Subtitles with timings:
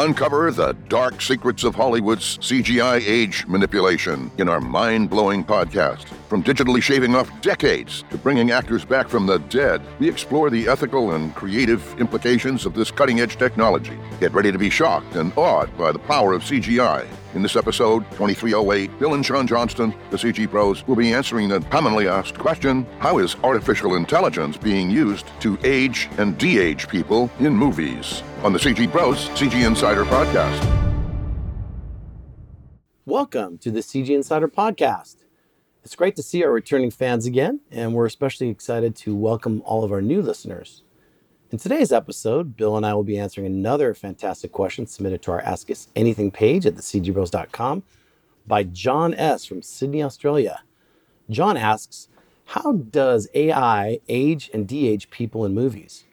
[0.00, 6.04] Uncover the dark secrets of Hollywood's CGI age manipulation in our mind blowing podcast.
[6.28, 10.68] From digitally shaving off decades to bringing actors back from the dead, we explore the
[10.68, 13.98] ethical and creative implications of this cutting edge technology.
[14.20, 17.04] Get ready to be shocked and awed by the power of CGI.
[17.34, 21.58] In this episode, 2308, Bill and Sean Johnston, the CG Bros, will be answering the
[21.58, 27.32] commonly asked question How is artificial intelligence being used to age and de age people
[27.40, 28.22] in movies?
[28.44, 30.64] On the CG Bros CG Insider Podcast.
[33.04, 35.16] Welcome to the CG Insider Podcast.
[35.82, 39.82] It's great to see our returning fans again, and we're especially excited to welcome all
[39.82, 40.82] of our new listeners.
[41.50, 45.40] In today's episode, Bill and I will be answering another fantastic question submitted to our
[45.40, 47.82] Ask Us Anything page at thecgbros.com
[48.46, 49.46] by John S.
[49.46, 50.60] from Sydney, Australia.
[51.28, 52.08] John asks,
[52.44, 56.04] How does AI age and de-age people in movies?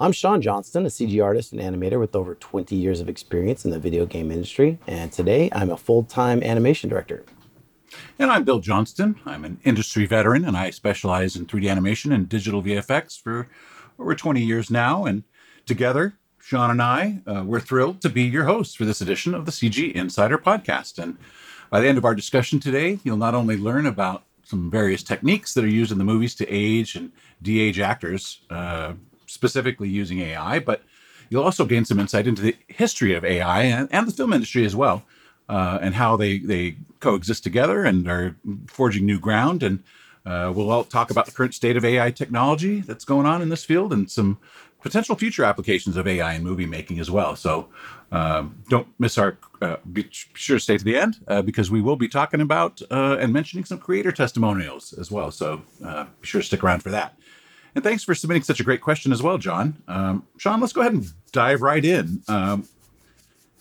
[0.00, 3.72] I'm Sean Johnston, a CG artist and animator with over 20 years of experience in
[3.72, 7.24] the video game industry, and today I'm a full time animation director.
[8.16, 9.16] And I'm Bill Johnston.
[9.26, 13.48] I'm an industry veteran and I specialize in 3D animation and digital VFX for
[13.98, 15.04] over 20 years now.
[15.04, 15.24] And
[15.66, 19.46] together, Sean and I, uh, we're thrilled to be your hosts for this edition of
[19.46, 21.02] the CG Insider podcast.
[21.02, 21.18] And
[21.70, 25.54] by the end of our discussion today, you'll not only learn about some various techniques
[25.54, 27.10] that are used in the movies to age and
[27.42, 28.92] de age actors, uh,
[29.28, 30.82] specifically using AI, but
[31.30, 34.64] you'll also gain some insight into the history of AI and, and the film industry
[34.64, 35.04] as well.
[35.48, 39.82] Uh, and how they, they coexist together and are forging new ground and
[40.26, 43.48] uh, we'll all talk about the current state of AI technology that's going on in
[43.48, 44.38] this field and some
[44.82, 47.34] potential future applications of AI in movie making as well.
[47.34, 47.68] So
[48.12, 51.80] um, don't miss our, uh, be sure to stay to the end uh, because we
[51.80, 55.30] will be talking about uh, and mentioning some creator testimonials as well.
[55.30, 57.17] So uh, be sure to stick around for that.
[57.78, 59.80] And thanks for submitting such a great question as well, John.
[59.86, 62.24] Um, Sean, let's go ahead and dive right in.
[62.26, 62.68] Um,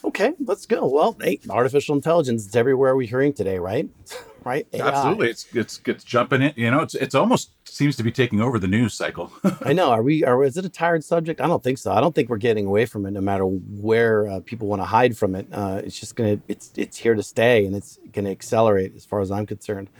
[0.03, 0.87] okay, let's go.
[0.87, 3.87] Well, hey, artificial intelligence, it's everywhere we're hearing today, right?
[4.43, 4.65] right?
[4.73, 4.87] AI.
[4.87, 6.53] Absolutely, it's it's it's jumping in.
[6.55, 9.31] You know, it's it's almost seems to be taking over the news cycle.
[9.61, 9.91] I know.
[9.91, 10.23] Are we?
[10.23, 11.39] Are is it a tired subject?
[11.39, 11.91] I don't think so.
[11.91, 14.87] I don't think we're getting away from it, no matter where uh, people want to
[14.87, 15.45] hide from it.
[15.51, 16.39] Uh, it's just gonna.
[16.47, 19.91] It's it's here to stay, and it's gonna accelerate as far as I'm concerned.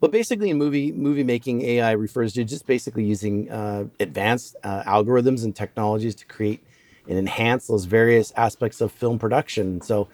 [0.00, 4.82] But basically, in movie movie making, AI refers to just basically using uh, advanced uh,
[4.84, 6.62] algorithms and technologies to create
[7.08, 9.80] and enhance those various aspects of film production.
[9.80, 10.08] So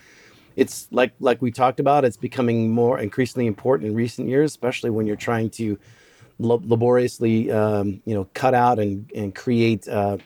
[0.57, 4.91] it's like like we talked about it's becoming more increasingly important in recent years especially
[4.91, 5.79] when you're trying to
[6.39, 10.17] laboriously um, you know cut out and and create uh,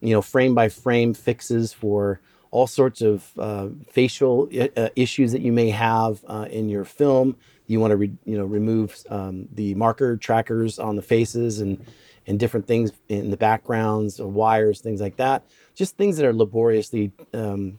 [0.00, 2.20] you know frame by frame fixes for
[2.50, 7.36] all sorts of uh, facial uh, issues that you may have uh, in your film
[7.70, 11.84] you want to re- you know remove um, the marker trackers on the faces and
[12.26, 15.44] and different things in the backgrounds or wires things like that
[15.74, 17.78] just things that are laboriously um,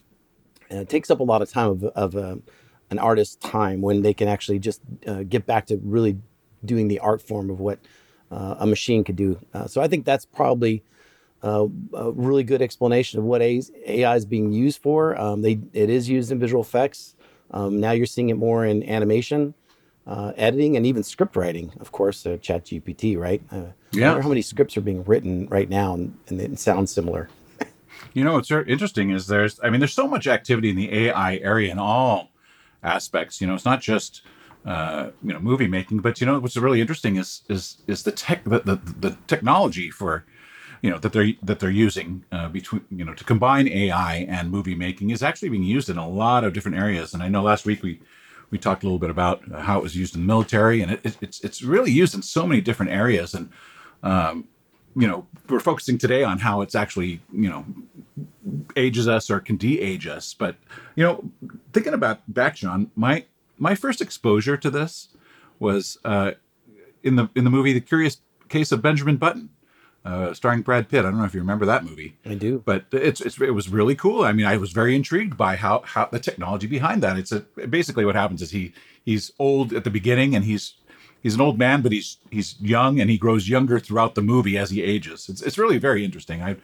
[0.69, 2.35] it takes up a lot of time of, of uh,
[2.89, 6.17] an artist's time when they can actually just uh, get back to really
[6.63, 7.79] doing the art form of what
[8.31, 9.39] uh, a machine could do.
[9.53, 10.83] Uh, so I think that's probably
[11.43, 15.19] uh, a really good explanation of what AI is being used for.
[15.19, 17.15] Um, they, it is used in visual effects.
[17.51, 19.53] Um, now you're seeing it more in animation,
[20.07, 21.71] uh, editing, and even script writing.
[21.79, 23.41] Of course, uh, Chat GPT, right?
[23.91, 24.07] yeah.
[24.07, 27.29] I wonder how many scripts are being written right now and, and it sounds similar.
[28.13, 31.35] You know, what's interesting is there's, I mean, there's so much activity in the AI
[31.37, 32.31] area in all
[32.83, 33.39] aspects.
[33.39, 34.23] You know, it's not just,
[34.65, 38.11] uh, you know, movie making, but you know, what's really interesting is is is the
[38.11, 40.25] tech, the the, the technology for,
[40.81, 44.49] you know, that they're that they're using uh, between, you know, to combine AI and
[44.49, 47.13] movie making is actually being used in a lot of different areas.
[47.13, 47.99] And I know last week we
[48.51, 51.17] we talked a little bit about how it was used in the military, and it,
[51.21, 53.33] it's it's really used in so many different areas.
[53.33, 53.49] And
[54.03, 54.47] um,
[54.95, 57.65] you know, we're focusing today on how it's actually, you know,
[58.75, 60.33] ages us or can de-age us.
[60.33, 60.57] But,
[60.95, 61.31] you know,
[61.71, 63.25] thinking about back, John, my
[63.57, 65.09] my first exposure to this
[65.59, 66.31] was uh,
[67.03, 68.17] in the in the movie The Curious
[68.49, 69.49] Case of Benjamin Button,
[70.03, 71.05] uh, starring Brad Pitt.
[71.05, 72.15] I don't know if you remember that movie.
[72.25, 72.61] I do.
[72.65, 74.23] But it's, it's it was really cool.
[74.23, 77.17] I mean, I was very intrigued by how how the technology behind that.
[77.17, 78.73] It's a, basically what happens is he
[79.05, 80.73] he's old at the beginning and he's
[81.21, 84.57] he's an old man, but he's he's young and he grows younger throughout the movie
[84.57, 85.29] as he ages.
[85.29, 86.41] It's it's really very interesting.
[86.41, 86.57] I,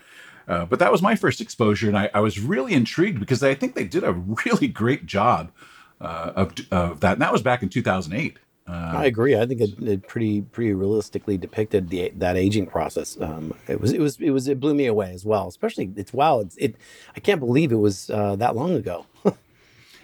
[0.48, 3.54] uh, but that was my first exposure, and I, I, was really intrigued because I
[3.54, 4.14] think they did a
[4.46, 5.52] really great job
[6.00, 7.14] uh, of of that.
[7.14, 8.38] And that was back in 2008.
[8.68, 9.38] Uh, I agree.
[9.38, 13.18] I think it, it, pretty pretty realistically depicted the that aging process.
[13.20, 15.48] Um, it was it was it was it blew me away as well.
[15.48, 16.40] Especially it's wow.
[16.42, 16.76] It's, it
[17.16, 19.06] I can't believe it was uh, that long ago.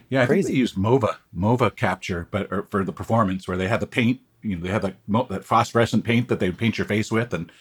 [0.09, 0.43] yeah, I Crazy.
[0.43, 4.21] think they used MOVA MOVA capture, but for the performance where they had the paint
[4.41, 4.95] you know they have that
[5.29, 7.51] that phosphorescent paint that they paint your face with and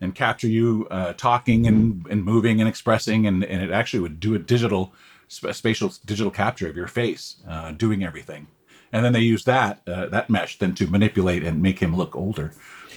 [0.00, 4.20] and capture you uh, talking and and moving and expressing and and it actually would
[4.20, 4.92] do a digital
[5.28, 8.46] sp- spatial digital capture of your face, uh, doing everything,
[8.94, 12.14] and then they use that uh, that mesh then to manipulate and make him look
[12.14, 12.52] older.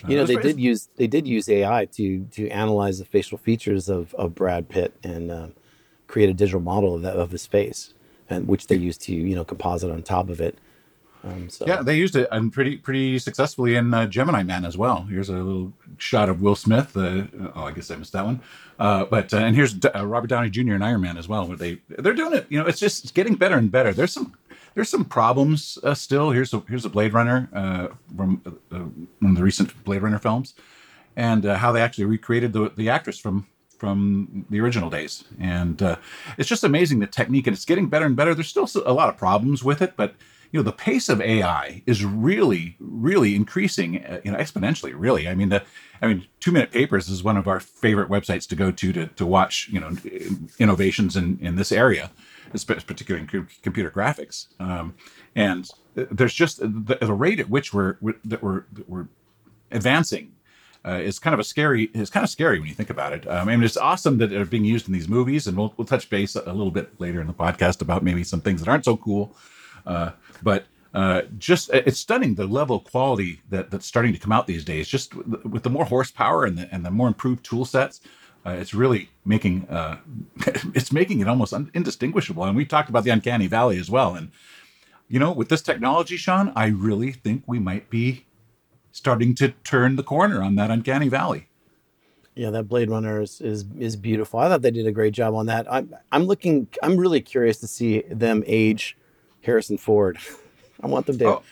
[0.07, 3.89] You know, they did use they did use AI to to analyze the facial features
[3.89, 5.53] of, of Brad Pitt and um,
[6.05, 7.95] create a digital model of that of his face,
[8.29, 10.59] and which they used to you know composite on top of it.
[11.23, 11.65] Um, so.
[11.65, 15.01] Yeah, they used it and pretty pretty successfully in uh, Gemini Man as well.
[15.09, 16.95] Here's a little shot of Will Smith.
[16.95, 17.23] Uh,
[17.55, 18.39] oh, I guess I missed that one.
[18.79, 20.73] Uh, but uh, and here's D- uh, Robert Downey Jr.
[20.73, 21.47] in Iron Man as well.
[21.47, 22.45] Where they they're doing it.
[22.49, 23.93] You know, it's just it's getting better and better.
[23.93, 24.35] There's some
[24.77, 26.29] there's some problems uh, still.
[26.29, 28.79] Here's a here's a Blade Runner uh, from uh, uh,
[29.19, 30.53] one of the recent Blade Runner films,
[31.15, 33.47] and how they actually recreated the the actress from
[33.79, 35.23] from the original days.
[35.39, 35.81] And
[36.37, 38.35] it's just amazing the technique, and it's getting better and better.
[38.35, 40.13] There's still a lot of problems with it, but
[40.51, 45.27] you know the pace of AI is really really increasing uh, you know exponentially really
[45.27, 45.63] I mean the
[46.03, 49.07] I mean two minute papers is one of our favorite websites to go to to,
[49.07, 49.95] to watch you know
[50.59, 52.11] innovations in in this area
[52.51, 54.93] particularly in computer graphics um,
[55.35, 59.07] and there's just the, the, rate at which we're, we're that we're that we're
[59.71, 60.31] advancing
[60.85, 63.27] uh, is kind of a scary is kind of scary when you think about it.
[63.27, 65.87] Um, I mean, it's awesome that they're being used in these movies, and we'll we'll
[65.87, 68.85] touch base a little bit later in the podcast about maybe some things that aren't
[68.85, 69.35] so cool.
[69.85, 70.11] Uh,
[70.41, 74.47] but uh, just it's stunning the level of quality that that's starting to come out
[74.47, 74.87] these days.
[74.87, 77.99] Just with, with the more horsepower and the and the more improved tool sets,
[78.47, 79.97] uh, it's really making uh,
[80.73, 82.43] it's making it almost indistinguishable.
[82.45, 84.15] And we talked about the uncanny valley as well.
[84.15, 84.31] And
[85.09, 88.25] you know, with this technology, Sean, I really think we might be
[88.91, 91.47] starting to turn the corner on that uncanny valley.
[92.35, 94.39] Yeah, that Blade Runner is, is is beautiful.
[94.39, 95.71] I thought they did a great job on that.
[95.71, 96.67] I'm I'm looking.
[96.81, 98.95] I'm really curious to see them age
[99.41, 100.17] Harrison Ford.
[100.81, 101.25] I want them to.
[101.25, 101.43] Oh,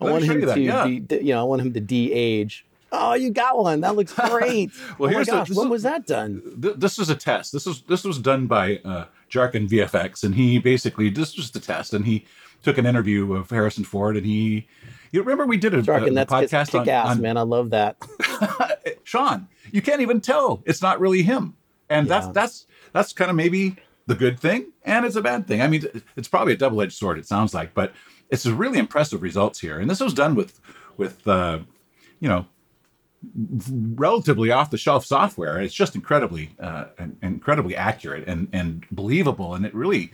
[0.00, 0.84] I want him to yeah.
[0.84, 2.66] de, you know, I want him to de-age.
[2.96, 3.80] Oh, you got one.
[3.80, 4.70] That looks great.
[4.98, 6.42] well, oh my gosh, when was that done?
[6.60, 7.52] Th- this was a test.
[7.52, 11.60] This was this was done by uh, Jarkin VFX, and he basically this was the
[11.60, 12.24] test, and he
[12.62, 14.66] took an interview of Harrison Ford, and he.
[15.12, 17.36] You remember we did a, Jarkin, a, that's podcast kick on, ass, on, man.
[17.36, 17.96] I love that.
[19.04, 21.54] Sean, you can't even tell it's not really him,
[21.88, 22.20] and yeah.
[22.20, 23.76] that's that's that's kind of maybe
[24.06, 25.62] the good thing and it's a bad thing.
[25.62, 25.84] I mean,
[26.16, 27.18] it's probably a double edged sword.
[27.18, 27.92] It sounds like, but
[28.30, 29.78] it's a really impressive results here.
[29.78, 30.60] And this was done with
[30.96, 31.60] with uh,
[32.20, 32.46] you know
[33.94, 35.60] relatively off the shelf software.
[35.60, 36.86] It's just incredibly uh,
[37.22, 40.12] incredibly accurate and and believable, and it really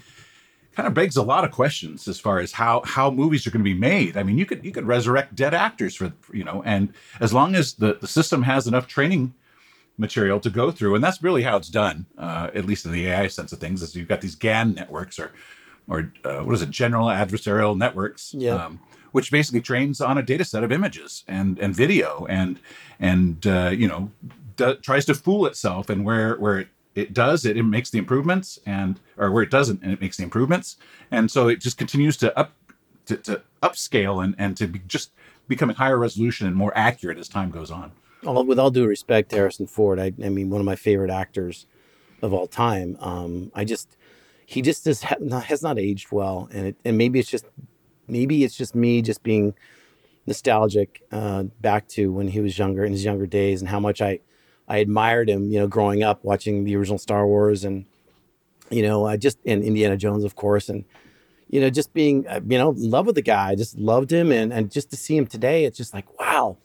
[0.74, 3.64] kind of begs a lot of questions as far as how how movies are going
[3.64, 4.16] to be made.
[4.16, 7.54] I mean, you could you could resurrect dead actors for you know, and as long
[7.54, 9.34] as the the system has enough training
[9.98, 13.06] material to go through, and that's really how it's done, uh, at least in the
[13.06, 13.82] AI sense of things.
[13.82, 15.32] Is you've got these GAN networks or
[15.88, 18.54] or uh, what is it, general adversarial networks, yeah.
[18.54, 18.80] Um,
[19.12, 22.58] which basically trains on a data set of images and and video and
[22.98, 24.10] and uh, you know
[24.56, 27.98] d- tries to fool itself, and where where it it does it, it makes the
[27.98, 30.76] improvements and or where it doesn't and it makes the improvements
[31.12, 32.52] and so it just continues to up
[33.06, 35.12] to, to upscale and and to be just
[35.46, 37.92] becoming higher resolution and more accurate as time goes on
[38.26, 41.66] all, with all due respect, Harrison Ford, I, I mean, one of my favorite actors
[42.22, 42.96] of all time.
[43.00, 43.96] Um, I just,
[44.44, 47.46] he just has, has not aged well, and it, and maybe it's just,
[48.10, 49.54] maybe it's just me just being
[50.26, 54.00] nostalgic uh, back to when he was younger in his younger days and how much
[54.02, 54.20] I,
[54.68, 55.50] I admired him.
[55.50, 57.86] You know, growing up watching the original Star Wars and,
[58.70, 60.84] you know, I just and Indiana Jones, of course, and
[61.48, 63.50] you know, just being, uh, you know, in love with the guy.
[63.50, 64.30] I just loved him.
[64.30, 66.58] And, and just to see him today, it's just like, wow,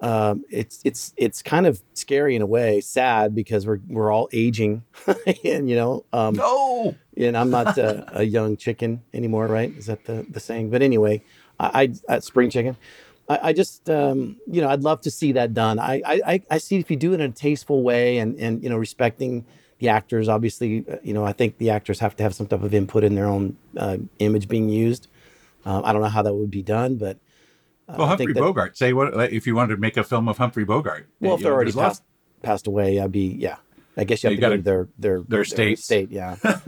[0.00, 4.28] um, it's it's it's kind of scary in a way, sad because we're we're all
[4.32, 4.84] aging,
[5.44, 9.74] and you know, um, no, and I'm not a, a, young chicken anymore, right?
[9.76, 10.70] Is that the the saying?
[10.70, 11.22] But anyway,
[11.58, 12.76] I, I spring chicken.
[13.28, 15.78] I, I just um, you know I'd love to see that done.
[15.78, 18.68] I, I I see if you do it in a tasteful way and and you
[18.68, 19.46] know respecting
[19.78, 20.28] the actors.
[20.28, 23.04] Obviously, uh, you know I think the actors have to have some type of input
[23.04, 25.08] in their own uh, image being used.
[25.64, 27.18] Um, I don't know how that would be done, but uh,
[27.88, 28.76] Uh, well, Humphrey that, Bogart.
[28.76, 31.06] Say what if you wanted to make a film of Humphrey Bogart?
[31.20, 32.02] Well, if they're already passed,
[32.42, 33.56] passed away, I'd be yeah.
[33.96, 36.10] I guess you have you to go to their their their state state.
[36.10, 36.36] Yeah.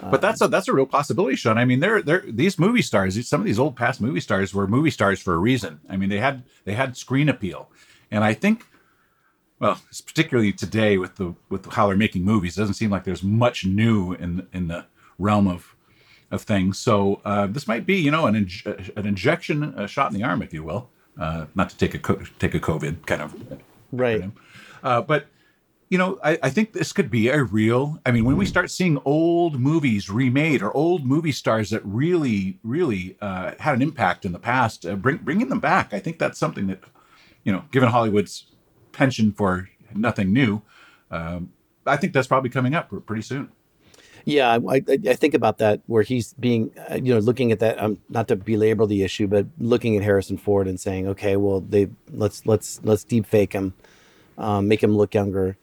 [0.00, 1.58] Uh, but that's a that's a real possibility, Sean.
[1.58, 3.28] I mean, they're they're these movie stars.
[3.28, 5.80] Some of these old past movie stars were movie stars for a reason.
[5.88, 7.68] I mean, they had they had screen appeal,
[8.08, 8.64] and I think,
[9.58, 13.24] well, particularly today with the with how they're making movies, it doesn't seem like there's
[13.24, 14.86] much new in in the
[15.18, 15.74] realm of
[16.30, 16.78] of things.
[16.78, 20.24] So uh, this might be, you know, an in- an injection, a shot in the
[20.24, 23.34] arm, if you will, uh, not to take a co- take a COVID kind of
[23.92, 24.30] right.
[24.82, 25.26] Uh, but
[25.88, 27.98] you know, I, I, think this could be a real.
[28.04, 32.58] I mean, when we start seeing old movies remade or old movie stars that really,
[32.62, 36.18] really uh, had an impact in the past, uh, bring, bringing them back, I think
[36.18, 36.80] that's something that,
[37.42, 38.44] you know, given Hollywood's
[38.92, 40.60] penchant for nothing new,
[41.10, 41.52] um,
[41.86, 43.50] I think that's probably coming up pretty soon.
[44.24, 47.80] Yeah, I, I, think about that where he's being, uh, you know, looking at that.
[47.82, 51.60] Um, not to belabor the issue, but looking at Harrison Ford and saying, okay, well,
[51.60, 53.74] they let's let's let's deep fake him,
[54.36, 55.56] um, make him look younger,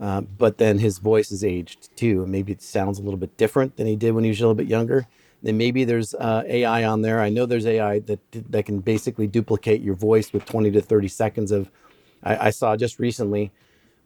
[0.00, 2.26] uh, but then his voice is aged too.
[2.26, 4.54] Maybe it sounds a little bit different than he did when he was a little
[4.54, 5.06] bit younger.
[5.42, 7.20] Then maybe there's uh, AI on there.
[7.20, 8.20] I know there's AI that
[8.50, 11.70] that can basically duplicate your voice with 20 to 30 seconds of.
[12.22, 13.50] I, I saw just recently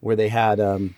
[0.01, 0.61] where they had.
[0.61, 0.95] Um,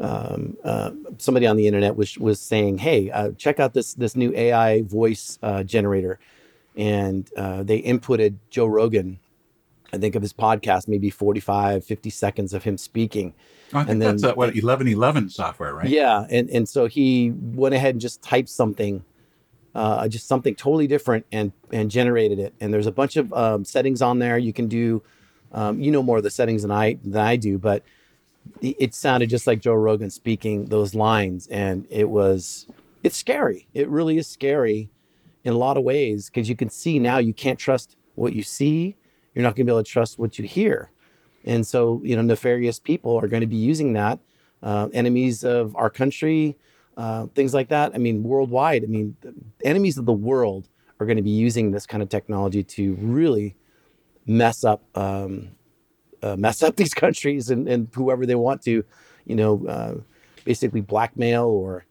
[0.00, 4.16] um, uh, somebody on the internet was was saying, "Hey, uh, check out this this
[4.16, 6.18] new AI voice uh, generator,"
[6.76, 9.18] and uh, they inputted Joe Rogan.
[9.92, 13.32] I think of his podcast, maybe 45, 50 seconds of him speaking.
[13.72, 15.88] I think And then- that's uh, what eleven eleven software, right?
[15.88, 19.04] Yeah, and and so he went ahead and just typed something,
[19.74, 22.54] uh, just something totally different, and and generated it.
[22.60, 24.36] And there's a bunch of um, settings on there.
[24.38, 25.02] You can do,
[25.52, 27.84] um, you know, more of the settings than I than I do, but
[28.60, 32.66] it sounded just like Joe Rogan speaking those lines, and it was
[33.02, 33.68] it's scary.
[33.74, 34.90] It really is scary
[35.44, 38.42] in a lot of ways because you can see now you can't trust what you
[38.42, 38.96] see.
[39.34, 40.90] You're not going to be able to trust what you hear.
[41.44, 44.18] And so, you know, nefarious people are going to be using that,
[44.62, 46.56] uh, enemies of our country,
[46.96, 47.92] uh, things like that.
[47.94, 48.84] I mean, worldwide.
[48.84, 49.16] I mean,
[49.64, 53.56] enemies of the world are going to be using this kind of technology to really
[54.26, 55.50] mess up, um,
[56.24, 58.84] uh, mess up these countries and, and whoever they want to,
[59.26, 59.94] you know, uh,
[60.44, 61.84] basically blackmail or,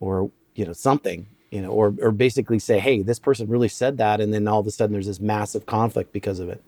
[0.00, 1.26] or you know, something.
[1.50, 4.60] You know, or or basically say, hey, this person really said that, and then all
[4.60, 6.62] of a sudden there's this massive conflict because of it.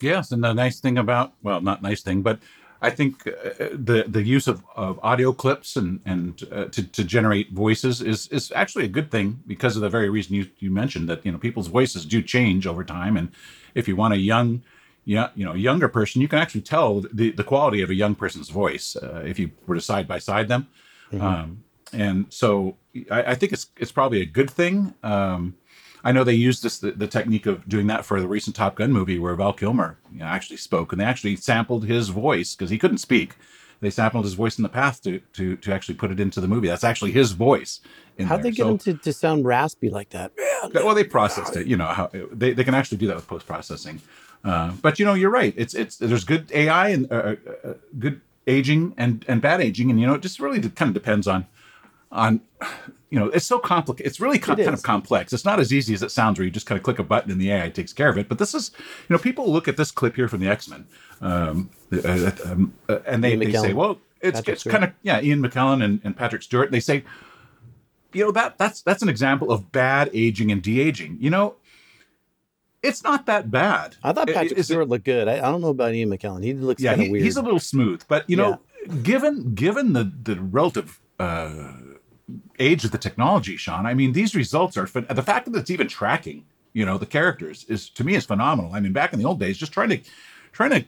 [0.00, 2.38] Yes, and the nice thing about well, not nice thing, but
[2.84, 7.02] I think uh, the the use of, of audio clips and and uh, to to
[7.02, 10.70] generate voices is is actually a good thing because of the very reason you you
[10.70, 13.30] mentioned that you know people's voices do change over time, and
[13.74, 14.62] if you want a young
[15.04, 18.14] yeah, you know, younger person, you can actually tell the, the quality of a young
[18.14, 20.66] person's voice uh, if you were to side by side them.
[21.20, 22.76] Um, and so
[23.10, 24.94] I, I think it's it's probably a good thing.
[25.02, 25.54] Um,
[26.02, 28.74] I know they used this the, the technique of doing that for the recent Top
[28.76, 32.54] Gun movie where Val Kilmer you know, actually spoke, and they actually sampled his voice
[32.54, 33.36] because he couldn't speak.
[33.80, 36.48] They sampled his voice in the past to to to actually put it into the
[36.48, 36.68] movie.
[36.68, 37.80] That's actually his voice.
[38.18, 38.44] In How'd there.
[38.44, 40.32] they get So- him to, to sound raspy like that?
[40.74, 41.66] well, they processed it.
[41.66, 44.00] You know how they, they can actually do that with post processing.
[44.44, 45.54] Uh, but you know, you're right.
[45.56, 49.90] It's it's there's good AI and uh, uh, uh, good aging and and bad aging,
[49.90, 51.46] and you know, it just really kind of depends on
[52.12, 52.40] on
[53.14, 54.10] you know, it's so complicated.
[54.10, 55.32] It's really com- It kind of complex.
[55.32, 57.30] It's not as easy as it sounds, where you just kind of click a button
[57.30, 58.28] and the AI takes care of it.
[58.28, 60.84] But this is, you know, people look at this clip here from the X Men,
[61.20, 64.72] um, uh, um, uh, and they, they say, well, it's Patrick it's Stewart.
[64.72, 66.72] kind of yeah, Ian McKellen and, and Patrick Stewart.
[66.72, 67.04] They say,
[68.12, 71.18] you know that that's that's an example of bad aging and de aging.
[71.20, 71.54] You know,
[72.84, 73.96] it's not that bad.
[74.02, 75.26] I thought Patrick it- Stewart looked good.
[75.28, 76.44] I, I don't know about Ian McKellen.
[76.44, 77.24] He looks yeah, kind of he- weird.
[77.24, 78.60] he's a little smooth, but you know,
[79.02, 81.72] given given the the relative uh,
[82.58, 85.88] age of the technology, Sean, I mean, these results are the fact that it's even
[85.88, 88.72] tracking, you know, the characters is to me is phenomenal.
[88.74, 90.00] I mean, back in the old days, just trying to
[90.52, 90.84] trying to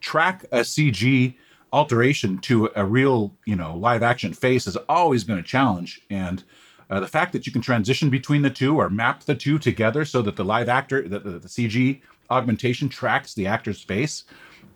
[0.00, 1.34] track a CG
[1.72, 6.44] alteration to a real, you know, live action face has always been a challenge, and.
[6.90, 10.04] Uh, the fact that you can transition between the two or map the two together
[10.04, 14.24] so that the live actor, the, the, the CG augmentation tracks the actor's face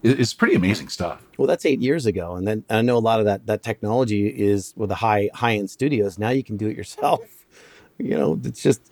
[0.02, 1.22] is, is pretty amazing stuff.
[1.38, 4.26] well, that's eight years ago, and then I know a lot of that that technology
[4.28, 6.18] is with the high high end studios.
[6.18, 7.20] Now you can do it yourself.
[7.98, 8.90] You know, it's just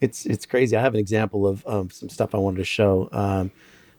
[0.00, 0.76] it's it's crazy.
[0.76, 3.08] I have an example of um, some stuff I wanted to show.
[3.12, 3.50] Um,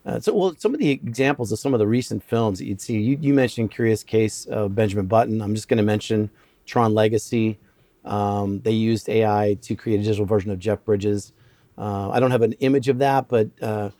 [0.05, 2.79] uh, so, well, some of the examples of some of the recent films that you'd
[2.79, 2.99] see.
[2.99, 5.41] You, you mentioned Curious Case of Benjamin Button.
[5.41, 6.29] I'm just going to mention
[6.65, 7.57] Tron Legacy.
[8.07, 11.33] Um, they used AI to create a digital version of Jeff Bridges.
[11.77, 13.91] Uh, I don't have an image of that, but uh,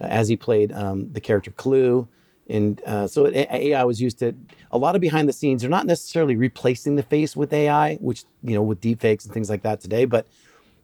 [0.00, 2.08] as he played um, the character Clu,
[2.48, 4.34] and uh, so AI was used to
[4.70, 5.62] a lot of behind the scenes.
[5.62, 9.50] They're not necessarily replacing the face with AI, which you know with deepfakes and things
[9.50, 10.28] like that today, but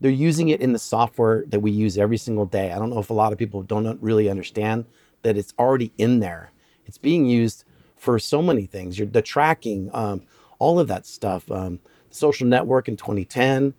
[0.01, 2.73] they're using it in the software that we use every single day.
[2.73, 4.85] I don't know if a lot of people don't really understand
[5.23, 6.51] that it's already in there.
[6.87, 7.65] It's being used
[7.97, 8.99] for so many things.
[8.99, 10.23] Your, the tracking, um,
[10.59, 11.49] all of that stuff.
[11.51, 11.79] Um,
[12.15, 13.75] social network in 2010.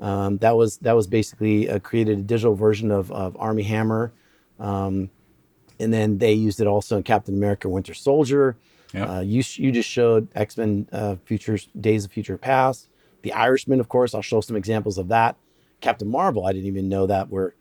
[0.00, 4.12] Um, that was that was basically uh, created a digital version of, of Armie Hammer,
[4.60, 5.08] um,
[5.80, 8.56] and then they used it also in Captain America: Winter Soldier.
[8.92, 9.16] Yeah.
[9.16, 12.88] Uh, you you just showed X Men: uh, Futures Days of Future Past,
[13.22, 14.14] The Irishman, of course.
[14.14, 15.36] I'll show some examples of that.
[15.80, 17.30] Captain Marvel, I didn't even know that.
[17.30, 17.54] Where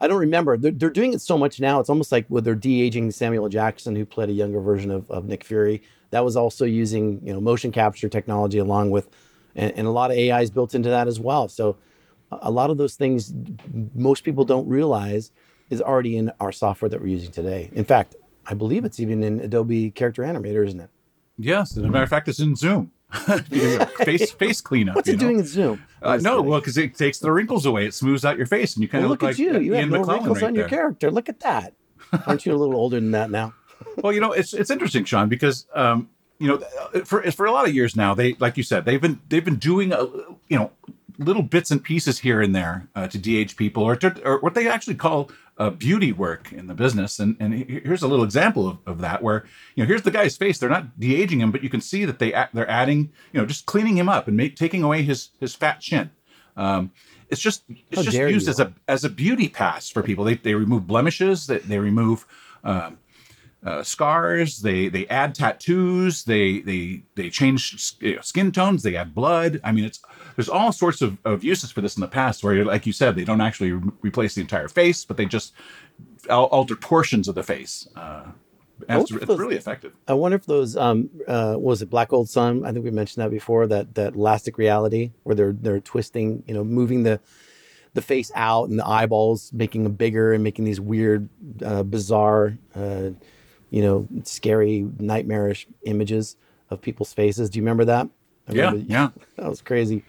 [0.00, 0.56] I don't remember.
[0.56, 1.78] They're, they're doing it so much now.
[1.78, 5.10] It's almost like with their de aging Samuel Jackson, who played a younger version of,
[5.10, 5.82] of Nick Fury.
[6.10, 9.08] That was also using you know motion capture technology along with,
[9.54, 11.48] and, and a lot of AI is built into that as well.
[11.48, 11.76] So
[12.30, 13.32] a lot of those things
[13.94, 15.32] most people don't realize
[15.68, 17.70] is already in our software that we're using today.
[17.72, 18.16] In fact,
[18.46, 20.90] I believe it's even in Adobe Character Animator, isn't it?
[21.38, 22.92] Yes, as a matter of fact, it's in Zoom.
[23.98, 24.94] face face cleanup.
[24.94, 25.18] What's it know?
[25.18, 25.82] doing in Zoom?
[26.00, 27.86] Uh, no, well, because it takes the wrinkles away.
[27.86, 29.58] It smooths out your face, and you kind Well, of look look, at like you.
[29.58, 31.10] You Ian have no McClellan wrinkles right on your character.
[31.10, 31.74] Look at that.
[32.26, 33.54] Aren't you a little older than that now?
[33.96, 36.08] well, you know, it's it's interesting, Sean, because um,
[36.40, 36.58] you know,
[37.04, 39.56] for for a lot of years now, they like you said, they've been they've been
[39.56, 40.04] doing a
[40.48, 40.72] you know
[41.18, 44.54] little bits and pieces here and there uh, to de-age people, or to, or what
[44.54, 47.18] they actually call uh, beauty work in the business.
[47.18, 49.44] And and here's a little example of, of that, where
[49.74, 50.58] you know, here's the guy's face.
[50.58, 53.66] They're not de-aging him, but you can see that they they're adding, you know, just
[53.66, 56.10] cleaning him up and make, taking away his his fat chin.
[56.56, 56.90] Um,
[57.28, 58.50] it's just it's How just used you.
[58.50, 60.24] as a as a beauty pass for people.
[60.24, 61.46] They they remove blemishes.
[61.46, 62.26] They they remove.
[62.64, 62.98] Um,
[63.64, 64.60] uh, scars.
[64.60, 66.24] They they add tattoos.
[66.24, 68.82] They they they change you know, skin tones.
[68.82, 69.60] They add blood.
[69.62, 70.00] I mean, it's
[70.36, 72.42] there's all sorts of, of uses for this in the past.
[72.42, 75.52] Where, like you said, they don't actually re- replace the entire face, but they just
[76.28, 77.86] al- alter portions of the face.
[77.96, 78.24] Uh,
[78.88, 79.92] it's, it's those- really effective.
[80.08, 82.64] I wonder if those um uh was it Black Hole Sun?
[82.64, 83.66] I think we mentioned that before.
[83.66, 87.20] That that elastic reality where they're they're twisting, you know, moving the
[87.92, 91.28] the face out and the eyeballs, making them bigger and making these weird,
[91.64, 93.10] uh, bizarre, uh,
[93.70, 96.36] you know, scary, nightmarish images
[96.70, 97.50] of people's faces.
[97.50, 98.08] Do you remember that?
[98.48, 99.08] I Yeah, remember- yeah.
[99.36, 100.04] that was crazy.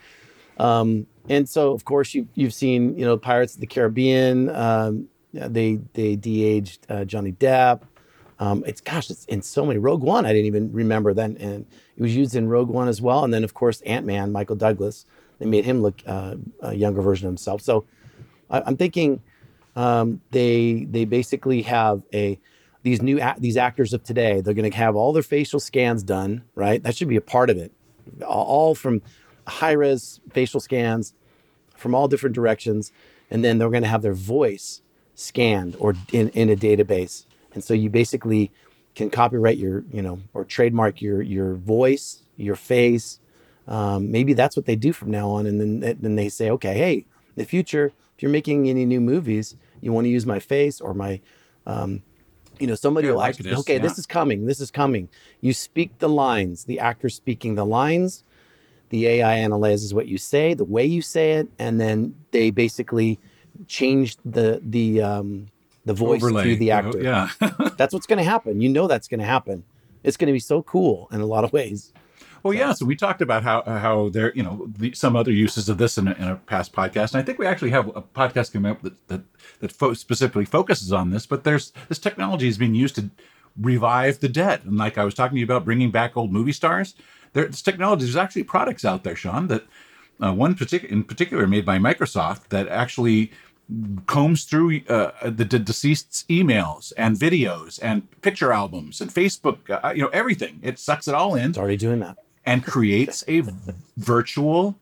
[0.58, 4.50] Um, and so, of course, you you've seen you know Pirates of the Caribbean.
[4.50, 7.82] Um, they they de-aged uh, Johnny Depp.
[8.40, 9.80] Um, it's gosh, it's in so many.
[9.80, 11.66] Rogue One, I didn't even remember then, and
[11.96, 13.24] it was used in Rogue One as well.
[13.24, 15.06] And then, of course, Ant Man, Michael Douglas.
[15.40, 17.62] They made him look uh, a younger version of himself.
[17.62, 17.86] So,
[18.50, 19.22] I, I'm thinking
[19.76, 22.40] um, they they basically have a
[22.84, 24.42] these new a- these actors of today.
[24.42, 26.82] They're going to have all their facial scans done, right?
[26.84, 27.72] That should be a part of it.
[28.26, 29.02] All- from
[29.48, 31.14] high res facial scans
[31.76, 32.92] from all different directions,
[33.30, 34.82] and then they're going to have their voice
[35.16, 37.26] scanned or in, in a database.
[37.54, 38.52] And so you basically
[38.96, 43.20] can copyright your, you know, or trademark your your voice, your face.
[43.68, 45.46] Um, maybe that's what they do from now on.
[45.46, 49.02] And then then they say, okay, hey, in the future, if you're making any new
[49.02, 51.22] movies, you want to use my face or my,
[51.66, 52.04] um,
[52.62, 53.82] you know, somebody Your will actually, likeness, okay, yeah.
[53.82, 55.10] this is coming, this is coming.
[55.42, 58.24] You speak the lines, the actor speaking the lines,
[58.90, 63.20] the AI analyzes what you say, the way you say it, and then they basically
[63.68, 65.48] change the the um,
[65.86, 66.44] the voice Overlay.
[66.44, 67.02] through the you know, actor.
[67.02, 67.30] Yeah.
[67.78, 68.62] That's what's going to happen.
[68.62, 69.64] You know that's going to happen.
[70.04, 71.94] It's going to be so cool in a lot of ways.
[72.44, 72.74] Well, yeah.
[72.74, 75.98] So we talked about how how there, you know, the, some other uses of this
[75.98, 78.72] in a, in a past podcast, and I think we actually have a podcast coming
[78.72, 79.22] up that that,
[79.60, 81.26] that fo- specifically focuses on this.
[81.26, 83.10] But there's this technology is being used to
[83.60, 86.54] revive the dead, and like I was talking to you about bringing back old movie
[86.54, 86.96] stars.
[87.34, 88.06] There, this technology.
[88.06, 89.66] There's actually products out there, Sean, that
[90.22, 93.32] uh, one particular in particular made by Microsoft that actually
[94.06, 99.94] combs through uh, the, the deceased's emails and videos and picture albums and Facebook, uh,
[99.94, 100.60] you know, everything.
[100.62, 102.18] It sucks it all in It's already doing that.
[102.46, 103.44] And creates a
[103.98, 104.78] virtual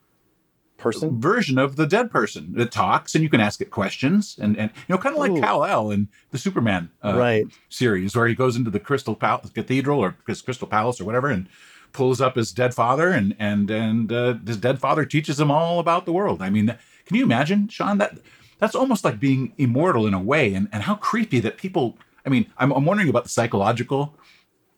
[0.78, 1.20] Person.
[1.20, 4.72] version of the dead person that talks and you can ask it questions and and
[4.88, 5.36] you know kind of like.
[5.42, 7.46] Kal-El in the Superman uh, Right.
[7.68, 11.28] series where he goes into the Crystal Palace Cathedral or his Crystal Palace or whatever
[11.28, 11.50] and
[11.92, 15.80] pulls up his dead father and and and uh, his dead father teaches him all
[15.80, 16.42] about the world.
[16.42, 16.74] I mean,
[17.06, 17.98] can you imagine, Sean?
[17.98, 18.20] That
[18.60, 21.98] that's almost like being immortal in a way, and and how creepy that people.
[22.26, 24.16] I mean, I'm, I'm wondering about the psychological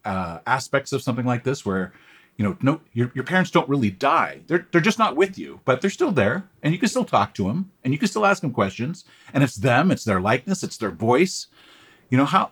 [0.04, 1.94] uh, aspects of something like this, where
[2.42, 4.40] you know, no, your, your parents don't really die.
[4.48, 7.36] They're they're just not with you, but they're still there, and you can still talk
[7.36, 10.64] to them, and you can still ask them questions, and it's them, it's their likeness,
[10.64, 11.46] it's their voice.
[12.10, 12.50] You know how?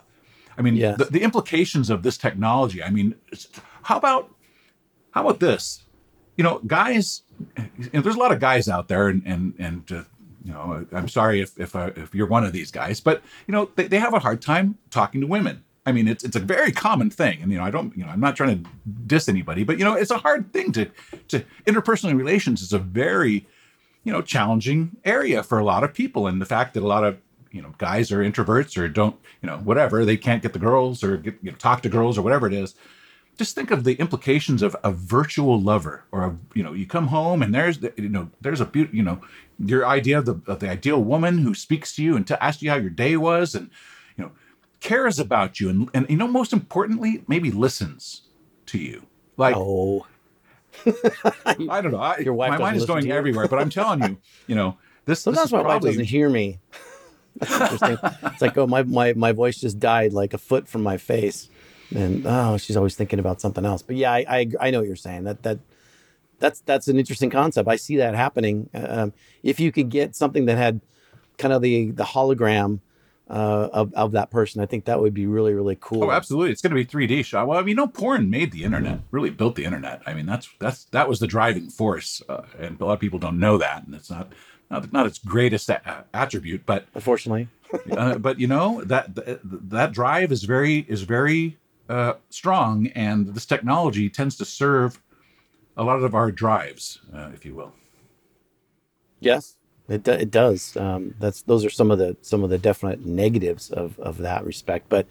[0.55, 0.99] I mean, Yes.
[0.99, 2.83] the, the implications of this technology.
[2.83, 3.15] I mean,
[3.81, 4.29] how about
[5.09, 5.81] how about this?
[6.37, 7.23] You know, guys.
[7.57, 10.03] You know, there's a lot of guys out there, and and and uh,
[10.45, 13.53] you know, I'm sorry if if uh, if you're one of these guys, but you
[13.53, 15.63] know, they, they have a hard time talking to women.
[15.85, 18.09] I mean, it's it's a very common thing, and you know, I don't, you know,
[18.09, 18.69] I'm not trying to
[19.07, 20.85] diss anybody, but you know, it's a hard thing to
[21.29, 23.47] to interpersonal relations is a very
[24.03, 27.03] you know challenging area for a lot of people, and the fact that a lot
[27.03, 27.17] of
[27.51, 31.03] you know guys are introverts or don't you know whatever they can't get the girls
[31.03, 32.75] or get you know, talk to girls or whatever it is
[33.39, 37.07] just think of the implications of a virtual lover or a you know you come
[37.07, 39.21] home and there's the, you know there's a beaut you know
[39.57, 42.61] your idea of the of the ideal woman who speaks to you and to ask
[42.61, 43.69] you how your day was and
[44.79, 48.23] cares about you and and you know most importantly maybe listens
[48.65, 49.05] to you
[49.37, 50.05] like Oh,
[51.45, 54.17] I don't know I, Your wife my mind is going everywhere but I'm telling you
[54.47, 54.77] you know
[55.09, 56.59] this sometimes this is my wife doesn't hear me.
[57.41, 61.49] It's like, oh, my, my my voice just died like a foot from my face,
[61.95, 63.81] and oh, she's always thinking about something else.
[63.81, 65.23] But yeah, I I, I know what you're saying.
[65.23, 65.59] That that
[66.39, 67.67] that's that's an interesting concept.
[67.67, 68.69] I see that happening.
[68.73, 70.81] Um, if you could get something that had
[71.37, 72.79] kind of the the hologram
[73.29, 74.61] uh, of of that person.
[74.61, 76.03] I think that would be really really cool.
[76.03, 76.51] Oh, absolutely!
[76.51, 77.47] It's going to be 3D shot.
[77.47, 80.01] Well, I mean, you know, porn made the internet, really built the internet.
[80.05, 83.19] I mean, that's that's that was the driving force, uh, and a lot of people
[83.19, 84.31] don't know that, and it's not
[84.69, 87.47] not, not its greatest a- attribute, but Unfortunately,
[87.91, 93.27] uh, but you know that that, that drive is very is very uh, strong, and
[93.27, 94.99] this technology tends to serve
[95.77, 97.73] a lot of our drives, uh, if you will.
[99.19, 99.55] yes,
[99.89, 100.77] it do- it does.
[100.77, 104.45] Um, that's those are some of the some of the definite negatives of of that
[104.45, 104.87] respect.
[104.89, 105.07] But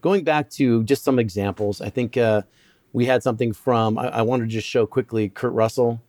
[0.00, 2.42] going back to just some examples, I think uh,
[2.92, 3.98] we had something from.
[3.98, 6.00] I, I wanted to just show quickly Kurt Russell,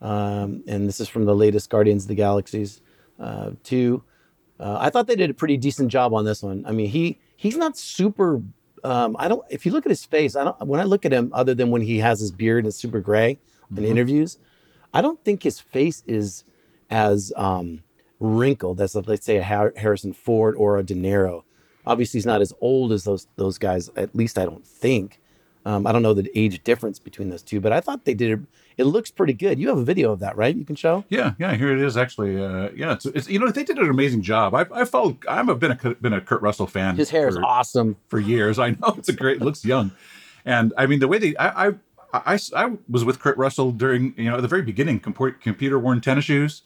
[0.00, 2.80] um, and this is from the latest Guardians of the Galaxies
[3.18, 4.02] uh, two.
[4.60, 6.64] Uh, I thought they did a pretty decent job on this one.
[6.66, 8.42] I mean, he he's not super.
[8.84, 9.44] Um, I don't.
[9.50, 10.66] If you look at his face, I don't.
[10.66, 13.00] When I look at him, other than when he has his beard and it's super
[13.00, 13.38] gray
[13.76, 14.38] in interviews,
[14.92, 16.44] I don't think his face is
[16.92, 17.82] as um,
[18.20, 21.42] wrinkled as let's say a Harrison Ford or a De Niro.
[21.84, 23.90] Obviously, he's not as old as those those guys.
[23.96, 25.18] At least I don't think.
[25.64, 28.46] Um, I don't know the age difference between those two, but I thought they did.
[28.76, 29.60] It looks pretty good.
[29.60, 30.54] You have a video of that, right?
[30.54, 31.04] You can show.
[31.08, 31.96] Yeah, yeah, here it is.
[31.96, 34.54] Actually, uh, yeah, it's, it's you know they did an amazing job.
[34.54, 35.18] I've I followed.
[35.26, 36.96] I've been a been a Kurt Russell fan.
[36.96, 37.96] His hair is awesome.
[38.08, 38.58] for years.
[38.58, 39.92] I know it's a great, looks young,
[40.44, 41.72] and I mean the way they, I, I,
[42.12, 46.00] I, I was with Kurt Russell during you know at the very beginning, computer worn
[46.00, 46.62] tennis shoes.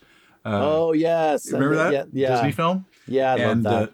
[0.46, 2.86] Uh, oh yes, remember that Yeah, yeah, Disney film?
[3.08, 3.32] yeah.
[3.34, 3.88] I and love that.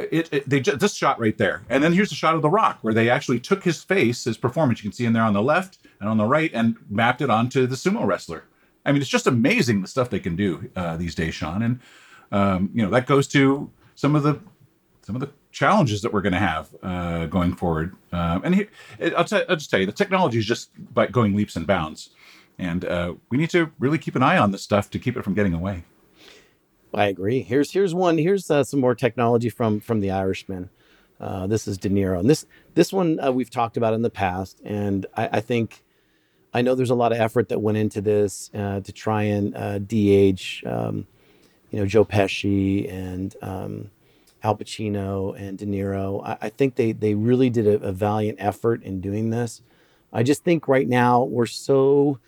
[0.00, 2.42] Uh, it, it they just this shot right there, and then here's a shot of
[2.42, 4.78] The Rock where they actually took his face, his performance.
[4.78, 7.30] You can see in there on the left and on the right, and mapped it
[7.30, 8.44] onto the sumo wrestler.
[8.86, 11.62] I mean, it's just amazing the stuff they can do uh, these days, Sean.
[11.62, 11.80] And
[12.30, 14.38] um, you know that goes to some of the
[15.02, 17.96] some of the challenges that we're going to have uh, going forward.
[18.12, 18.68] Um, and here,
[19.16, 22.10] I'll, t- I'll just tell you, the technology is just by going leaps and bounds,
[22.58, 25.22] and uh, we need to really keep an eye on this stuff to keep it
[25.22, 25.84] from getting away.
[26.94, 27.42] I agree.
[27.42, 28.18] Here's here's one.
[28.18, 30.70] Here's uh, some more technology from from the Irishman.
[31.20, 34.10] Uh, this is De Niro, and this this one uh, we've talked about in the
[34.10, 35.82] past, and I, I think
[36.54, 39.54] I know there's a lot of effort that went into this uh, to try and
[39.54, 41.06] uh, de-age, um,
[41.70, 43.90] you know, Joe Pesci and um,
[44.42, 46.24] Al Pacino and De Niro.
[46.24, 49.62] I, I think they they really did a, a valiant effort in doing this.
[50.12, 52.18] I just think right now we're so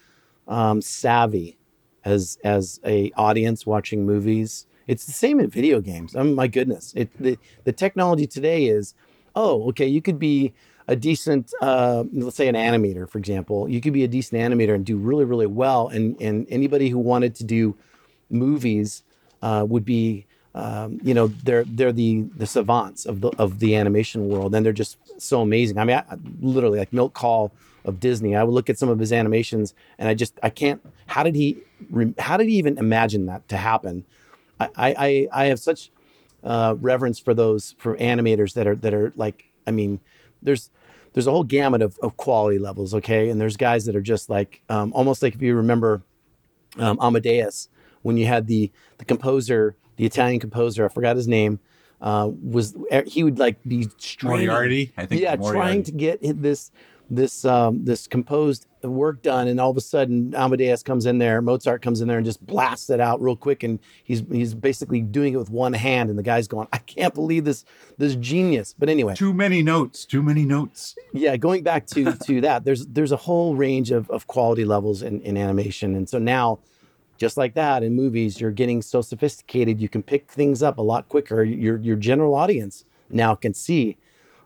[0.51, 1.57] um, savvy
[2.05, 4.67] as as a audience watching movies.
[4.87, 6.17] It's the same in video games.
[6.17, 8.95] I mean, my goodness, it the, the technology today is,
[9.37, 10.53] oh, okay, you could be
[10.89, 13.69] a decent, uh, let's say an animator, for example.
[13.69, 15.89] You could be a decent animator and do really, really well.
[15.89, 17.77] And and anybody who wanted to do
[18.29, 19.05] movies
[19.43, 23.77] uh, would be, um, you know, they're they're the the savants of the of the
[23.77, 25.79] animation world, and they're just so amazing.
[25.79, 27.53] I mean, I- literally like Milt Kahl
[27.85, 28.37] of Disney.
[28.37, 30.81] I would look at some of his animations, and I just I can't.
[31.07, 31.59] How did he?
[32.19, 34.05] How did he even imagine that to happen?
[34.59, 35.91] I I I have such
[36.45, 40.01] uh, reverence for those for animators that are that are like I mean,
[40.43, 40.71] there's
[41.13, 44.31] there's a whole gamut of, of quality levels, okay, and there's guys that are just
[44.31, 46.03] like um, almost like if you remember
[46.79, 47.69] um, Amadeus
[48.03, 51.61] when you had the the composer, the Italian composer, I forgot his name,
[52.01, 55.21] uh, was he would like be straining, Moriarty, I think.
[55.21, 55.59] yeah, Moriarty.
[55.59, 56.71] trying to get this
[57.11, 61.43] this um, this composed work done, and all of a sudden Amadeus comes in there,
[61.43, 65.03] Mozart comes in there and just blasts it out real quick, and he's he's basically
[65.03, 67.65] doing it with one hand, and the guy's going, I can't believe this
[67.99, 68.75] this genius.
[68.79, 70.05] But anyway, Too many notes.
[70.05, 70.95] Too many notes.
[71.13, 75.03] yeah, going back to to that, there's there's a whole range of, of quality levels
[75.03, 76.61] in, in animation, and so now,
[77.19, 80.83] just like that in movies, you're getting so sophisticated, you can pick things up a
[80.83, 81.43] lot quicker.
[81.43, 83.97] Your your general audience now can see,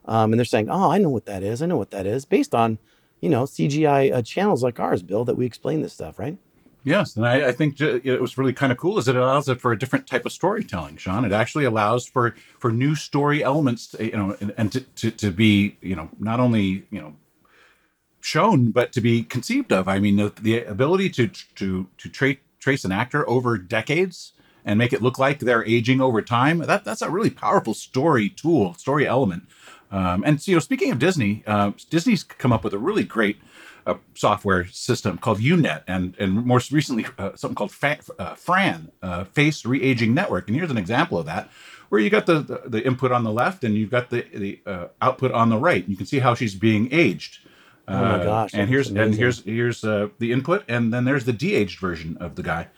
[0.06, 1.62] um, and they're saying, "Oh, I know what that is.
[1.62, 2.78] I know what that is," based on,
[3.20, 6.38] you know, CGI uh, channels like ours, Bill, that we explain this stuff, right?
[6.84, 9.58] Yes, and I, I think it was really kind of cool is it allows it
[9.58, 11.24] for a different type of storytelling, Sean.
[11.24, 15.10] It actually allows for for new story elements, to, you know, and, and to, to
[15.10, 17.16] to be you know not only you know
[18.20, 19.88] shown but to be conceived of.
[19.88, 24.32] I mean, the, the ability to to to tra- trace an actor over decades
[24.64, 26.58] and make it look like they're aging over time.
[26.58, 29.44] That that's a really powerful story tool, story element.
[29.98, 33.36] Um, and you know, speaking of Disney, uh, Disney's come up with a really great
[33.86, 38.90] uh, software system called UNet, and and more recently uh, something called Fa- uh, Fran,
[39.02, 40.48] uh, Face Re-aging Network.
[40.48, 41.48] And here's an example of that,
[41.90, 44.60] where you got the the, the input on the left and you've got the the
[44.66, 45.86] uh, output on the right.
[45.88, 47.38] You can see how she's being aged.
[47.86, 51.24] Oh my Uh, gosh, And here's and here's here's uh, the input, and then there's
[51.26, 52.68] the de-aged version of the guy.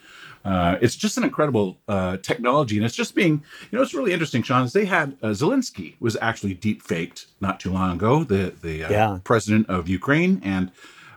[0.46, 4.12] Uh, it's just an incredible uh, technology, and it's just being, you know, it's really
[4.12, 4.62] interesting, Sean.
[4.64, 8.84] Is they had uh, Zelensky was actually deep faked not too long ago, the the
[8.84, 9.18] uh, Yeah.
[9.24, 10.70] president of Ukraine, and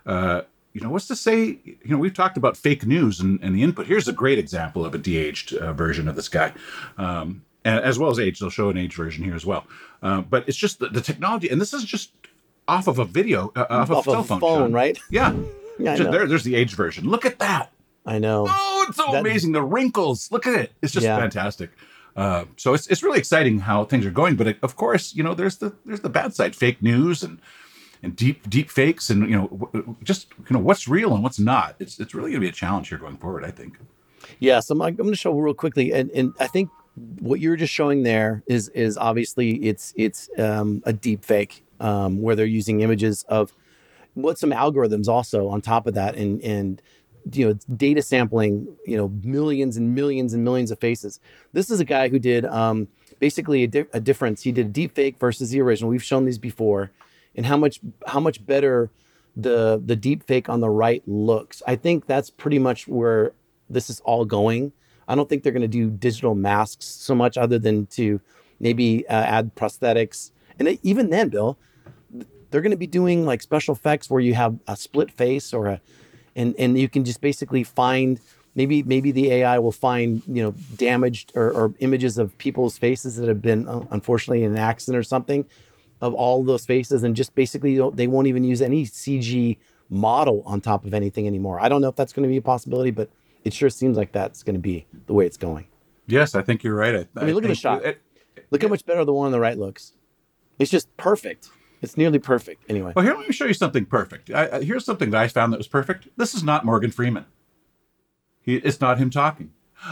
[0.07, 0.41] uh,
[0.73, 1.59] you know, what's to say?
[1.63, 3.85] You know, we've talked about fake news and, and the input.
[3.85, 6.53] Here's a great example of a de-aged uh, version of this guy.
[6.97, 8.39] Um, as well as age.
[8.39, 9.67] They'll show an age version here as well.
[10.01, 12.11] Uh, but it's just the, the, technology, and this is just
[12.67, 14.97] off of a video, uh, off, off of a cell phone, phone right?
[15.09, 15.35] Yeah,
[15.79, 15.95] yeah.
[15.95, 17.07] Just, there, there's the age version.
[17.07, 17.71] Look at that.
[18.05, 18.47] I know.
[18.49, 19.51] Oh, it's so That- amazing.
[19.53, 20.31] The wrinkles.
[20.31, 20.71] Look at it.
[20.81, 21.17] It's just Yeah.
[21.17, 21.71] fantastic.
[22.15, 24.35] Uh, so it's it's really exciting how things are going.
[24.35, 27.39] But it, of course, you know, there's the there's the bad side, fake news and
[28.03, 31.39] and deep deep fakes, and you know, w- just you know what's real and what's
[31.39, 31.75] not.
[31.79, 33.45] It's it's really going to be a challenge here going forward.
[33.45, 33.77] I think.
[34.39, 36.69] Yeah, so I'm, I'm going to show real quickly, and, and I think
[37.19, 42.21] what you're just showing there is is obviously it's it's um, a deep fake um,
[42.21, 43.53] where they're using images of
[44.15, 46.81] what some algorithms also on top of that, and and
[47.31, 51.19] you know data sampling you know millions and millions and millions of faces.
[51.53, 52.87] This is a guy who did um,
[53.19, 54.43] basically a, di- a difference.
[54.43, 55.89] He did a deep fake versus the original.
[55.89, 56.91] We've shown these before,
[57.35, 58.89] and how much how much better
[59.35, 61.61] the the deep fake on the right looks.
[61.67, 63.33] I think that's pretty much where
[63.69, 64.71] this is all going.
[65.07, 68.21] I don't think they're going to do digital masks so much, other than to
[68.59, 70.31] maybe uh, add prosthetics.
[70.59, 71.57] And it- even then, Bill,
[72.51, 75.67] they're going to be doing like special effects where you have a split face or
[75.67, 75.81] a,
[76.39, 78.19] and and you can just basically find
[78.55, 83.17] maybe maybe the AI will find you know damaged or, or images of people's faces
[83.17, 85.45] that have been uh, unfortunately in an accident or something
[86.01, 89.57] of all those faces and just basically they won't even use any CG
[89.89, 91.59] model on top of anything anymore.
[91.59, 93.09] I don't know if that's going to be a possibility, but
[93.43, 95.65] it sure seems like that's going to be the way it's going.
[96.07, 97.07] Yes, I think you're right.
[97.15, 97.83] I mean, look at the shot.
[97.85, 98.01] it-
[98.51, 99.93] Look how much better the one on the right looks.
[100.57, 101.49] It's just perfect.
[101.81, 102.63] It's nearly perfect.
[102.69, 104.29] Anyway, Well, here, let me show you something perfect.
[104.31, 106.09] I, I, here's something that I found that was perfect.
[106.17, 107.25] This is not Morgan Freeman.
[108.41, 109.51] He, it's not him talking.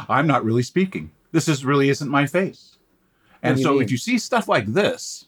[0.09, 1.11] I'm not really speaking.
[1.31, 2.77] This is really isn't my face.
[3.41, 3.83] And so, mean?
[3.83, 5.25] if you see stuff like this,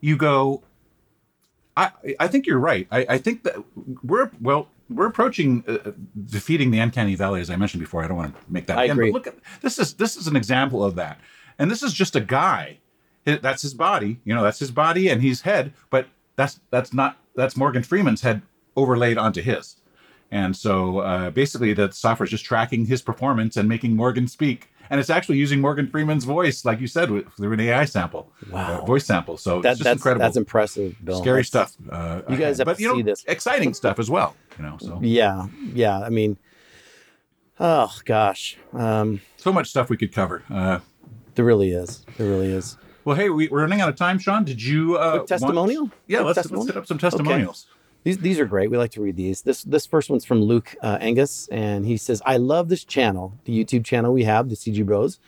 [0.00, 0.62] you go.
[1.76, 2.86] I I think you're right.
[2.90, 3.56] I, I think that
[4.04, 4.68] we're well.
[4.88, 5.92] We're approaching uh,
[6.26, 8.04] defeating the uncanny valley, as I mentioned before.
[8.04, 8.78] I don't want to make that.
[8.78, 11.20] I again, but look at this is this is an example of that,
[11.58, 12.78] and this is just a guy
[13.24, 16.06] that's his body you know that's his body and his head but
[16.36, 18.42] that's that's not that's morgan freeman's head
[18.76, 19.76] overlaid onto his
[20.32, 24.68] and so uh, basically the software is just tracking his performance and making morgan speak
[24.88, 28.32] and it's actually using morgan freeman's voice like you said with, through an ai sample
[28.50, 28.80] Wow.
[28.80, 31.20] uh, voice sample so that, it's just that's incredible that's impressive, Bill.
[31.20, 33.24] scary That's- stuff uh, You guys have but to you know see this.
[33.28, 36.00] exciting stuff as well you know so Yeah, yeah.
[36.00, 36.36] I mean,
[37.58, 40.80] oh gosh, um, so much stuff we could cover uh,
[41.34, 42.04] there really is.
[42.18, 42.76] There really is.
[43.10, 45.90] Well hey we, we're running out of time sean did you uh Quick want- testimonial?
[46.06, 46.64] yeah Quick let's, testimonial?
[46.66, 47.66] let's hit up some testimonials
[48.04, 48.70] These these are great.
[48.70, 49.42] We like to read these.
[49.42, 53.34] This this first one's from Luke uh, Angus, and he says, "I love this channel,
[53.44, 55.18] the YouTube channel we have, the CG Bros.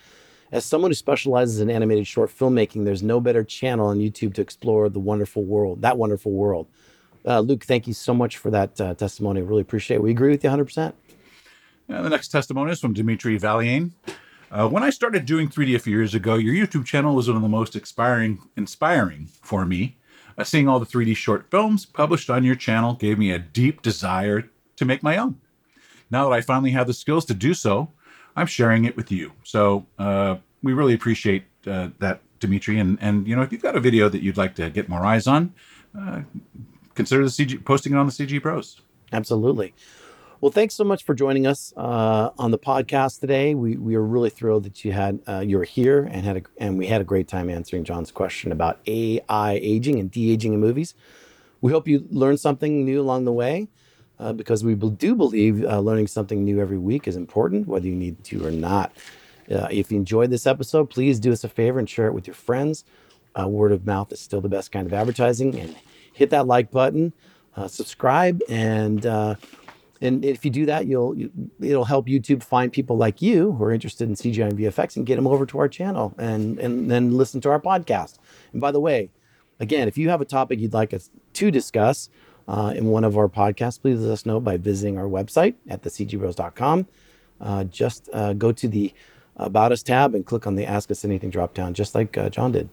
[0.50, 4.40] As someone who specializes in animated short filmmaking, there's no better channel on YouTube to
[4.40, 6.66] explore the wonderful world, that wonderful world."
[7.26, 9.40] Uh, Luke, thank you so much for that uh, testimony.
[9.40, 10.02] I really appreciate it.
[10.02, 10.64] We agree with you 100.
[10.64, 10.94] percent
[11.88, 13.90] the next testimony is from Dimitri Valiane.
[14.52, 17.36] Uh, when I started doing 3D a few years ago, your YouTube channel was one
[17.36, 19.96] of the most inspiring, inspiring for me.
[20.36, 23.80] Uh, seeing all the 3D short films published on your channel gave me a deep
[23.80, 25.40] desire to make my own.
[26.10, 27.88] Now that I finally have the skills to do so,
[28.36, 29.32] I'm sharing it with you.
[29.42, 32.78] So uh, we really appreciate uh, that, Dimitri.
[32.78, 35.06] And and you know, if you've got a video that you'd like to get more
[35.06, 35.54] eyes on,
[35.98, 36.22] uh,
[36.94, 38.80] consider the CG posting it on the CG Bros.
[39.12, 39.72] Absolutely.
[40.42, 43.54] Well, thanks so much for joining us uh, on the podcast today.
[43.54, 46.42] We we are really thrilled that you had uh, you were here and had a,
[46.58, 50.52] and we had a great time answering John's question about AI aging and de aging
[50.52, 50.96] in movies.
[51.60, 53.68] We hope you learned something new along the way,
[54.18, 57.94] uh, because we do believe uh, learning something new every week is important, whether you
[57.94, 58.90] need to or not.
[59.48, 62.26] Uh, if you enjoyed this episode, please do us a favor and share it with
[62.26, 62.84] your friends.
[63.40, 65.76] Uh, word of mouth is still the best kind of advertising, and
[66.12, 67.12] hit that like button,
[67.68, 69.06] subscribe, and
[70.02, 73.64] and if you do that, you'll you, it'll help YouTube find people like you who
[73.64, 76.90] are interested in CGI and VFX and get them over to our channel and and
[76.90, 78.18] then listen to our podcast.
[78.52, 79.10] And by the way,
[79.60, 82.10] again, if you have a topic you'd like us to discuss
[82.48, 85.82] uh, in one of our podcasts, please let us know by visiting our website at
[85.82, 86.88] thecgbros.com.
[87.40, 88.92] Uh, just uh, go to the
[89.36, 92.28] About Us tab and click on the Ask Us Anything drop down, just like uh,
[92.28, 92.68] John did.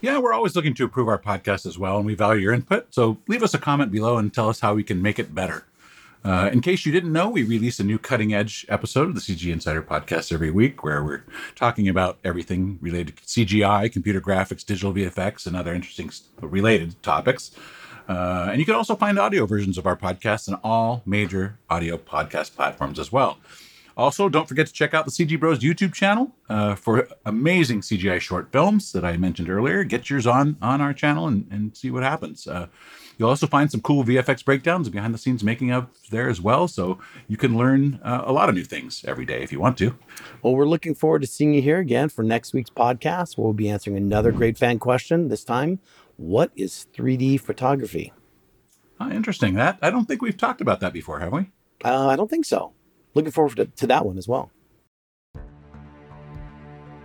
[0.00, 2.94] Yeah, we're always looking to improve our podcast as well, and we value your input.
[2.94, 5.66] So leave us a comment below and tell us how we can make it better.
[6.22, 9.20] Uh, in case you didn't know, we release a new cutting edge episode of the
[9.20, 14.64] CG Insider podcast every week where we're talking about everything related to CGI, computer graphics,
[14.64, 17.52] digital VFX, and other interesting related topics.
[18.08, 21.96] Uh, and you can also find audio versions of our podcast on all major audio
[21.96, 23.38] podcast platforms as well.
[23.96, 28.20] Also, don't forget to check out the CG Bros YouTube channel uh, for amazing CGI
[28.20, 29.84] short films that I mentioned earlier.
[29.84, 32.46] Get yours on on our channel and, and see what happens.
[32.46, 32.66] Uh,
[33.20, 36.40] You'll also find some cool VFX breakdowns and behind the scenes making of there as
[36.40, 36.66] well.
[36.66, 36.98] So
[37.28, 39.94] you can learn uh, a lot of new things every day if you want to.
[40.42, 43.36] Well, we're looking forward to seeing you here again for next week's podcast.
[43.36, 45.28] We'll be answering another great fan question.
[45.28, 45.80] This time,
[46.16, 48.10] what is 3D photography?
[48.98, 49.52] Oh, interesting.
[49.52, 51.50] That I don't think we've talked about that before, have we?
[51.84, 52.72] Uh, I don't think so.
[53.14, 54.50] Looking forward to, that one as well.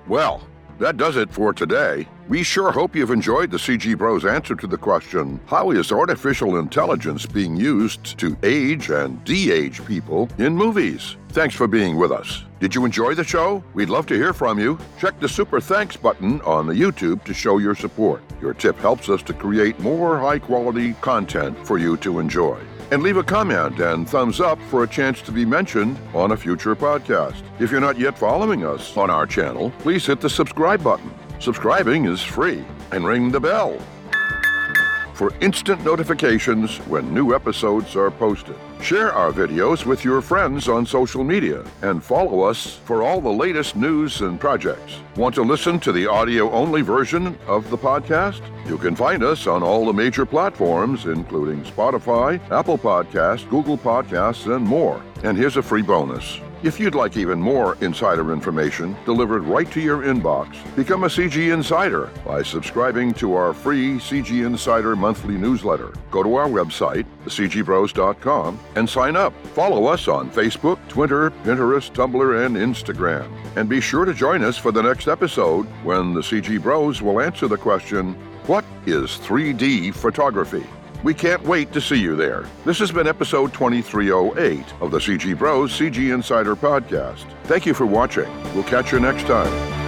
[0.08, 2.08] Well, that does it for today.
[2.28, 6.58] We sure hope you've enjoyed the CG Bros answer to the question How is artificial
[6.58, 11.18] intelligence being used to age and de age people in movies?
[11.30, 12.44] Thanks for being with us.
[12.60, 13.64] Did you enjoy the show?
[13.74, 14.78] We'd love to hear from you.
[15.00, 18.24] Check the super thanks button on the YouTube to show your support.
[18.42, 22.60] Your tip helps us to create more high quality content for you to enjoy
[22.92, 26.38] and leave a comment and thumbs up for a chance to be mentioned on a
[26.38, 27.42] future podcast.
[27.60, 31.14] If you're not yet following us on our channel, please hit the subscribe button.
[31.40, 33.80] Subscribing is free and ring the bell
[35.14, 38.56] for instant notifications when new episodes are posted.
[38.82, 43.30] Share our videos with your friends on social media and follow us for all the
[43.30, 45.00] latest news and projects.
[45.16, 48.42] Want to listen to the audio only version of the podcast?
[48.68, 54.54] You can find us on all the major platforms, including Spotify, Apple Podcasts, Google Podcasts,
[54.56, 55.02] and more.
[55.24, 56.40] And here's a free bonus.
[56.64, 61.54] If you'd like even more insider information delivered right to your inbox, become a CG
[61.54, 65.94] Insider by subscribing to our free CG Insider monthly newsletter.
[66.10, 69.34] Go to our website, thecgbros.com, and sign up.
[69.48, 73.30] Follow us on Facebook, Twitter, Pinterest, Tumblr, and Instagram.
[73.56, 77.22] And be sure to join us for the next episode when the CG Bros will
[77.22, 78.14] answer the question
[78.48, 80.66] What is 3D photography?
[81.06, 82.48] We can't wait to see you there.
[82.66, 87.32] This has been episode 2308 of the CG Bros CG Insider podcast.
[87.44, 88.28] Thank you for watching.
[88.56, 89.85] We'll catch you next time.